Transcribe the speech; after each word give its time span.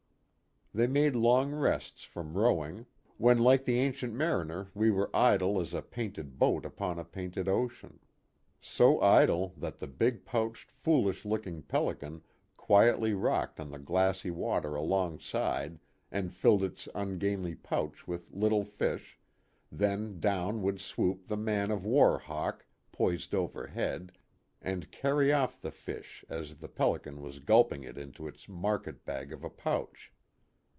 They 0.73 0.87
made 0.87 1.17
long 1.17 1.51
rests 1.53 2.03
from 2.05 2.37
rowing; 2.37 2.85
when 3.17 3.39
like 3.39 3.65
the 3.65 3.77
Ancient 3.81 4.13
Mariner 4.13 4.71
we 4.73 4.89
were 4.89 5.13
idle 5.13 5.59
as 5.59 5.73
a 5.73 5.81
painted 5.81 6.39
boat 6.39 6.63
upon 6.65 6.97
a 6.97 7.03
painted 7.03 7.49
ocean. 7.49 7.99
So 8.61 9.01
idle 9.01 9.53
that 9.57 9.79
the 9.79 9.87
big 9.87 10.23
pouched 10.23 10.71
foolish 10.71 11.25
looking 11.25 11.61
pelican 11.61 12.23
quietly 12.55 13.13
rocked 13.13 13.59
on 13.59 13.69
the 13.69 13.79
glassy 13.79 14.31
water 14.31 14.75
alongside 14.75 15.77
and 16.09 16.31
filled 16.33 16.63
its 16.63 16.87
ungainly 16.95 17.53
pouch 17.55 18.07
with 18.07 18.31
little 18.31 18.63
fish 18.63 19.19
then 19.69 20.21
down 20.21 20.61
would 20.61 20.79
swoop 20.79 21.27
the" 21.27 21.35
man 21.51 21.69
of 21.69 21.83
war" 21.83 22.17
hawk 22.19 22.65
poised 22.93 23.35
overhead, 23.35 24.13
and 24.61 24.89
carry 24.89 25.33
off 25.33 25.59
the 25.59 25.69
fish 25.69 26.23
as 26.29 26.55
the 26.55 26.69
pelican 26.69 27.19
was 27.21 27.39
gulping 27.39 27.83
it 27.83 27.97
into 27.97 28.25
its 28.25 28.47
market 28.47 29.03
bag 29.03 29.33
of 29.33 29.43
a 29.43 29.49
pouch. 29.49 30.13